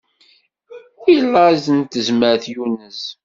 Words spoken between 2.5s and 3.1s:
yunez.